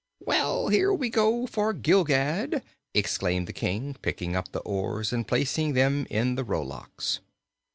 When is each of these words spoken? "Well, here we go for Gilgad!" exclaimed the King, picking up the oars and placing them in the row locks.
"Well, 0.19 0.69
here 0.69 0.91
we 0.91 1.09
go 1.11 1.45
for 1.45 1.75
Gilgad!" 1.75 2.63
exclaimed 2.91 3.45
the 3.45 3.53
King, 3.53 3.95
picking 4.01 4.35
up 4.35 4.51
the 4.51 4.61
oars 4.61 5.13
and 5.13 5.27
placing 5.27 5.73
them 5.73 6.07
in 6.09 6.33
the 6.33 6.43
row 6.43 6.63
locks. 6.63 7.19